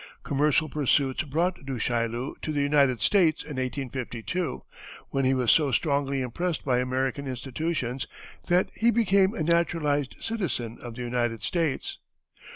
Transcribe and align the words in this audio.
Commercial 0.23 0.67
pursuits 0.67 1.21
brought 1.21 1.63
Du 1.63 1.77
Chaillu 1.77 2.33
to 2.41 2.51
the 2.51 2.59
United 2.63 3.03
States, 3.03 3.43
in 3.43 3.57
1852, 3.57 4.63
when 5.09 5.25
he 5.25 5.35
was 5.35 5.51
so 5.51 5.71
strongly 5.71 6.23
impressed 6.23 6.65
by 6.65 6.79
American 6.79 7.27
institutions 7.27 8.07
that 8.47 8.71
he 8.73 8.89
became 8.89 9.35
a 9.35 9.43
naturalized 9.43 10.15
citizen 10.19 10.79
of 10.81 10.95
the 10.95 11.03
United 11.03 11.43
States. 11.43 11.99